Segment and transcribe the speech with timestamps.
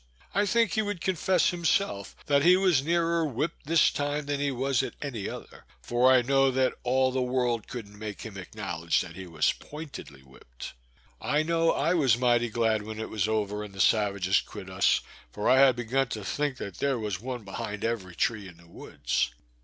[0.33, 4.49] I think he would confess himself, that he was nearer whip'd this time than he
[4.49, 8.99] was at any other, for I know that all the world couldn't make him acknowledge
[9.01, 10.71] that he was pointedly whip'd.
[11.21, 15.01] I know I was mighty glad when it was over, and the savages quit us,
[15.31, 19.29] for I had begun to think there was one behind every tree in the woods.